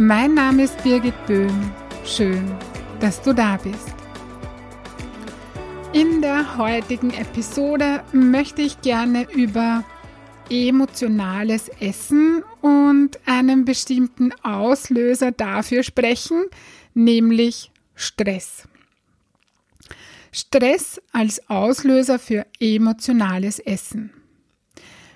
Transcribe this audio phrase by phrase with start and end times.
[0.00, 1.72] Mein Name ist Birgit Böhm.
[2.04, 2.56] Schön,
[3.00, 3.96] dass du da bist.
[5.92, 9.84] In der heutigen Episode möchte ich gerne über
[10.48, 16.44] emotionales Essen und einen bestimmten Auslöser dafür sprechen,
[16.94, 18.68] nämlich Stress.
[20.30, 24.12] Stress als Auslöser für emotionales Essen.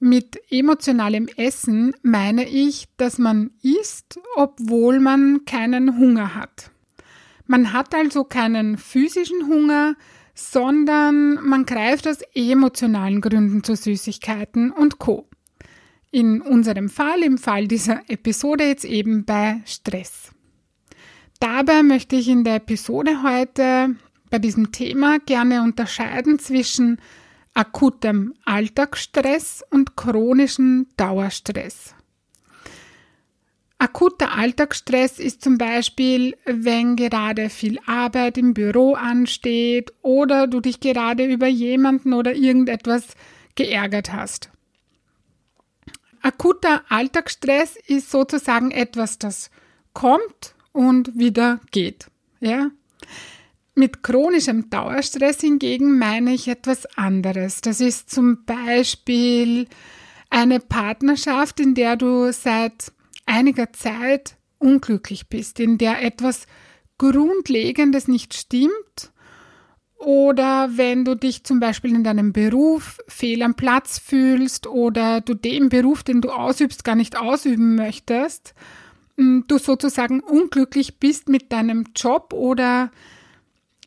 [0.00, 6.70] Mit emotionalem Essen meine ich, dass man isst, obwohl man keinen Hunger hat.
[7.46, 9.96] Man hat also keinen physischen Hunger,
[10.34, 15.28] sondern man greift aus emotionalen Gründen zu Süßigkeiten und Co.
[16.10, 20.30] In unserem Fall, im Fall dieser Episode jetzt eben bei Stress.
[21.40, 23.96] Dabei möchte ich in der Episode heute
[24.30, 26.98] bei diesem Thema gerne unterscheiden zwischen
[27.54, 31.94] akutem Alltagsstress und chronischen Dauerstress.
[33.78, 40.80] Akuter Alltagsstress ist zum Beispiel, wenn gerade viel Arbeit im Büro ansteht oder du dich
[40.80, 43.08] gerade über jemanden oder irgendetwas
[43.54, 44.50] geärgert hast.
[46.22, 49.50] Akuter Alltagsstress ist sozusagen etwas, das
[49.92, 52.06] kommt und wieder geht.
[52.40, 52.70] Ja?
[53.74, 57.60] Mit chronischem Dauerstress hingegen meine ich etwas anderes.
[57.60, 59.66] Das ist zum Beispiel
[60.30, 62.92] eine Partnerschaft, in der du seit
[63.26, 66.46] einiger Zeit unglücklich bist, in der etwas
[66.98, 69.12] Grundlegendes nicht stimmt
[70.04, 75.34] oder wenn du dich zum Beispiel in deinem Beruf fehl am Platz fühlst oder du
[75.34, 78.54] den Beruf, den du ausübst, gar nicht ausüben möchtest,
[79.16, 82.90] du sozusagen unglücklich bist mit deinem Job oder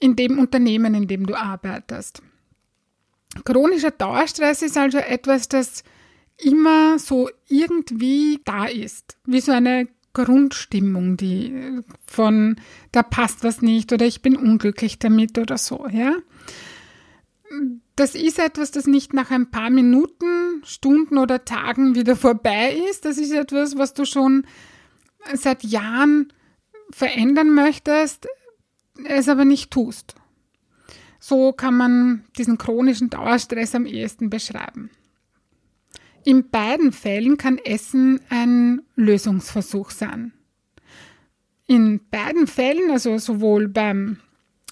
[0.00, 2.22] in dem Unternehmen, in dem du arbeitest.
[3.44, 5.82] Chronischer Dauerstress ist also etwas, das
[6.38, 12.56] immer so irgendwie da ist, wie so eine Grundstimmung, die von
[12.92, 16.14] da passt was nicht oder ich bin unglücklich damit oder so, ja.
[17.96, 23.04] Das ist etwas, das nicht nach ein paar Minuten, Stunden oder Tagen wieder vorbei ist.
[23.04, 24.44] Das ist etwas, was du schon
[25.34, 26.32] seit Jahren
[26.90, 28.26] verändern möchtest,
[29.04, 30.14] es aber nicht tust.
[31.18, 34.90] So kann man diesen chronischen Dauerstress am ehesten beschreiben.
[36.24, 40.32] In beiden Fällen kann Essen ein Lösungsversuch sein.
[41.66, 44.18] In beiden Fällen, also sowohl beim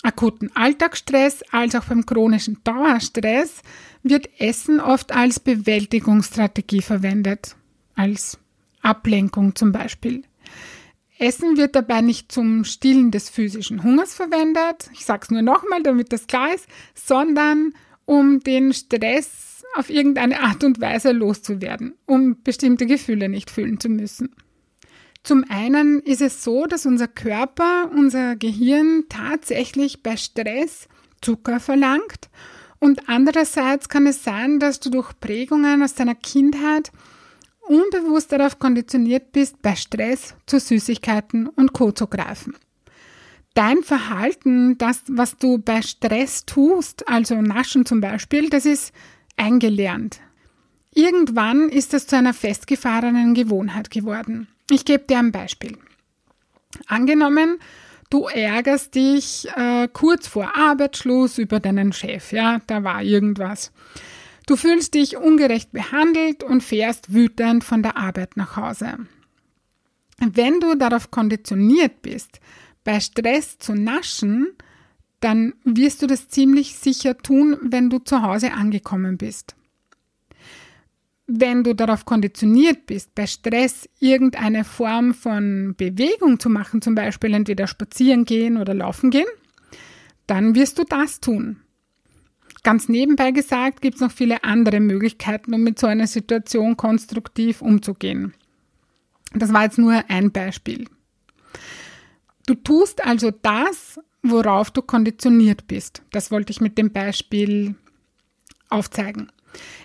[0.02, 3.62] akuten Alltagsstress als auch beim chronischen Dauerstress,
[4.02, 7.56] wird Essen oft als Bewältigungsstrategie verwendet,
[7.94, 8.38] als
[8.82, 10.24] Ablenkung zum Beispiel.
[11.22, 15.82] Essen wird dabei nicht zum Stillen des physischen Hungers verwendet, ich sage es nur nochmal,
[15.82, 17.74] damit das klar ist, sondern
[18.04, 23.88] um den Stress auf irgendeine Art und Weise loszuwerden, um bestimmte Gefühle nicht fühlen zu
[23.88, 24.34] müssen.
[25.22, 30.88] Zum einen ist es so, dass unser Körper, unser Gehirn tatsächlich bei Stress
[31.20, 32.28] Zucker verlangt
[32.80, 36.90] und andererseits kann es sein, dass du durch Prägungen aus deiner Kindheit
[37.68, 41.92] unbewusst darauf konditioniert bist, bei Stress zu Süßigkeiten und Co.
[41.92, 42.56] zu greifen.
[43.54, 48.94] Dein Verhalten, das, was du bei Stress tust, also Naschen zum Beispiel, das ist
[49.36, 50.20] eingelernt.
[50.94, 54.48] Irgendwann ist es zu einer festgefahrenen Gewohnheit geworden.
[54.70, 55.76] Ich gebe dir ein Beispiel.
[56.86, 57.58] Angenommen,
[58.08, 63.72] du ärgerst dich äh, kurz vor Arbeitsschluss über deinen Chef, ja, da war irgendwas.
[64.46, 68.98] Du fühlst dich ungerecht behandelt und fährst wütend von der Arbeit nach Hause.
[70.18, 72.40] Wenn du darauf konditioniert bist,
[72.84, 74.48] bei Stress zu naschen,
[75.20, 79.54] dann wirst du das ziemlich sicher tun, wenn du zu Hause angekommen bist.
[81.28, 87.32] Wenn du darauf konditioniert bist, bei Stress irgendeine Form von Bewegung zu machen, zum Beispiel
[87.32, 89.28] entweder spazieren gehen oder laufen gehen,
[90.26, 91.60] dann wirst du das tun.
[92.62, 97.60] Ganz nebenbei gesagt, gibt es noch viele andere Möglichkeiten, um mit so einer Situation konstruktiv
[97.60, 98.34] umzugehen.
[99.34, 100.86] Das war jetzt nur ein Beispiel.
[102.46, 106.02] Du tust also das, worauf du konditioniert bist.
[106.12, 107.74] Das wollte ich mit dem Beispiel
[108.68, 109.32] aufzeigen.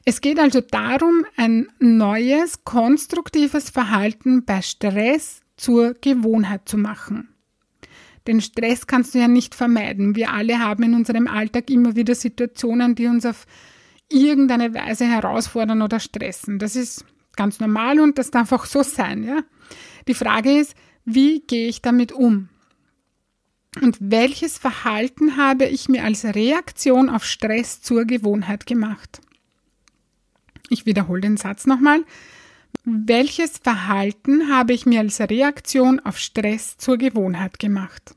[0.06, 7.30] Es geht also darum, ein neues, konstruktives Verhalten bei Stress zur Gewohnheit zu machen.
[8.28, 10.16] Den Stress kannst du ja nicht vermeiden.
[10.16, 13.46] Wir alle haben in unserem Alltag immer wieder Situationen, die uns auf
[14.10, 16.60] irgendeine Weise herausfordern oder stressen.
[16.60, 19.44] Das ist ganz normal und das darf auch so sein, ja.
[20.08, 20.76] Die Frage ist,
[21.06, 22.50] wie gehe ich damit um?
[23.82, 29.22] Und welches Verhalten habe ich mir als Reaktion auf Stress zur Gewohnheit gemacht?
[30.70, 32.04] Ich wiederhole den Satz nochmal.
[32.84, 38.17] Welches Verhalten habe ich mir als Reaktion auf Stress zur Gewohnheit gemacht?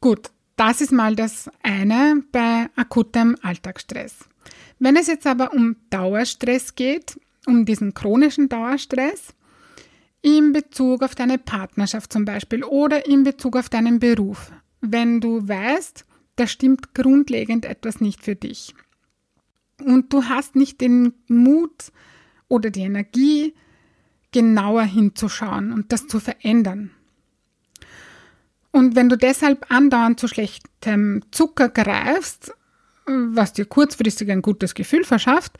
[0.00, 4.28] Gut, das ist mal das eine bei akutem Alltagsstress.
[4.78, 9.34] Wenn es jetzt aber um Dauerstress geht, um diesen chronischen Dauerstress,
[10.22, 15.46] in Bezug auf deine Partnerschaft zum Beispiel oder in Bezug auf deinen Beruf, wenn du
[15.46, 16.04] weißt,
[16.36, 18.74] da stimmt grundlegend etwas nicht für dich
[19.84, 21.92] und du hast nicht den Mut
[22.48, 23.54] oder die Energie,
[24.32, 26.90] genauer hinzuschauen und das zu verändern.
[28.70, 32.52] Und wenn du deshalb andauernd zu schlechtem Zucker greifst,
[33.06, 35.58] was dir kurzfristig ein gutes Gefühl verschafft,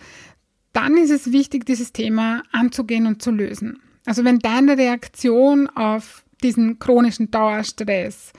[0.73, 3.81] dann ist es wichtig, dieses Thema anzugehen und zu lösen.
[4.05, 8.33] Also wenn deine Reaktion auf diesen chronischen Dauerstress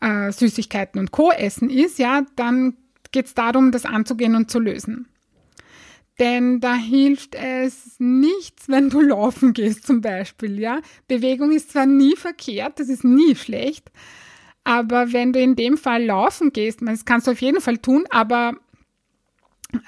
[0.00, 1.30] äh, Süßigkeiten und Co.
[1.30, 2.76] essen ist, ja, dann
[3.10, 5.08] geht es darum, das anzugehen und zu lösen.
[6.18, 10.80] Denn da hilft es nichts, wenn du laufen gehst zum Beispiel, ja.
[11.08, 13.90] Bewegung ist zwar nie verkehrt, das ist nie schlecht,
[14.64, 18.04] aber wenn du in dem Fall laufen gehst, das kannst du auf jeden Fall tun,
[18.10, 18.56] aber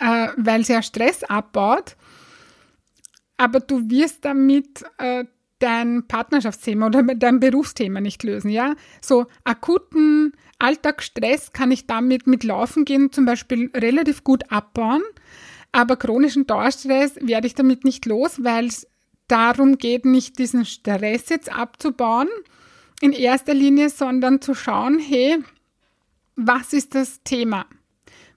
[0.01, 1.97] äh, weil es ja Stress abbaut,
[3.37, 5.25] aber du wirst damit äh,
[5.59, 8.75] dein Partnerschaftsthema oder dein Berufsthema nicht lösen, ja.
[9.01, 15.03] So akuten Alltagsstress kann ich damit mit Laufen gehen zum Beispiel relativ gut abbauen,
[15.75, 18.87] aber chronischen Dauerstress werde ich damit nicht los, weil es
[19.27, 22.29] darum geht, nicht diesen Stress jetzt abzubauen
[23.01, 25.43] in erster Linie, sondern zu schauen, hey,
[26.37, 27.67] was ist das Thema?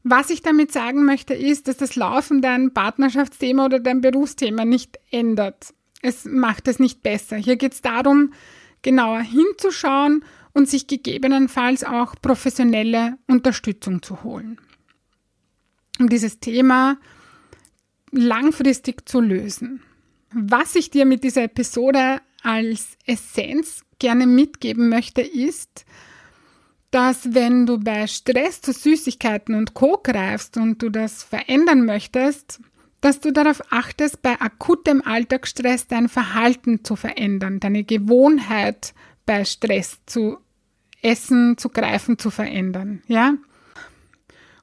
[0.02, 4.98] Was ich damit sagen möchte, ist, dass das Laufen dein Partnerschaftsthema oder dein Berufsthema nicht
[5.12, 5.76] ändert.
[6.02, 7.38] Es macht es nicht besser.
[7.38, 8.34] Hier geht es darum,
[8.82, 14.58] genauer hinzuschauen und sich gegebenenfalls auch professionelle Unterstützung zu holen.
[16.00, 16.98] Um dieses Thema
[18.18, 19.82] langfristig zu lösen.
[20.34, 25.86] Was ich dir mit dieser Episode als Essenz gerne mitgeben möchte, ist,
[26.92, 30.00] dass wenn du bei Stress zu Süßigkeiten und Co.
[30.02, 32.60] greifst und du das verändern möchtest,
[33.02, 38.94] dass du darauf achtest, bei akutem Alltagsstress dein Verhalten zu verändern, deine Gewohnheit
[39.26, 40.38] bei Stress zu
[41.02, 43.36] essen, zu greifen, zu verändern, ja?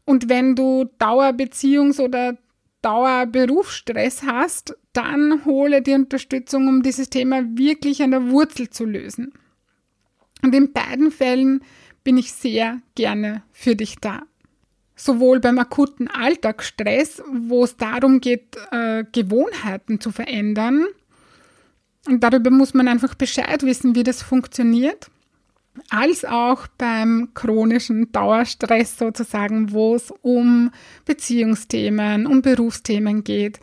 [0.05, 2.37] Und wenn du Dauerbeziehungs- oder
[2.85, 9.33] Dauerberufsstress hast, dann hole die Unterstützung, um dieses Thema wirklich an der Wurzel zu lösen.
[10.43, 11.63] Und in beiden Fällen
[12.05, 14.23] bin ich sehr gerne für dich da.
[14.97, 20.85] Sowohl beim akuten Alltagsstress, wo es darum geht, äh, Gewohnheiten zu verändern.
[22.07, 25.11] Und darüber muss man einfach Bescheid wissen, wie das funktioniert.
[25.91, 30.71] Als auch beim chronischen Dauerstress sozusagen, wo es um
[31.05, 33.61] Beziehungsthemen, um Berufsthemen geht,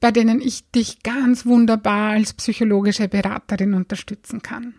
[0.00, 4.74] bei denen ich dich ganz wunderbar als psychologische Beraterin unterstützen kann.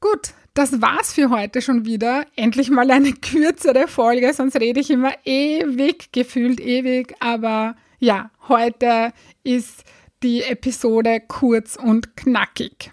[0.00, 2.26] Gut, das war's für heute schon wieder.
[2.36, 7.14] Endlich mal eine kürzere Folge, sonst rede ich immer ewig, gefühlt ewig.
[7.20, 9.12] Aber ja, heute
[9.42, 9.84] ist
[10.22, 12.92] die Episode kurz und knackig.